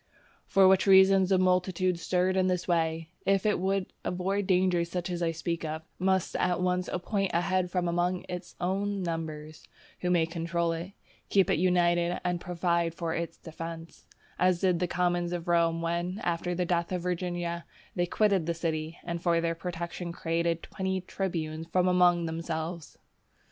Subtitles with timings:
[0.47, 5.11] For which reason a multitude stirred in this way, if it would avoid dangers such
[5.11, 9.63] as I speak of, must at once appoint a head from among its own numbers,
[9.99, 10.93] who may control it,
[11.29, 14.07] keep it united, and provide for its defence;
[14.39, 17.65] as did the commons of Rome when, after the death of Virginia,
[17.95, 22.97] they quitted the city, and for their protection created twenty tribunes from among themselves.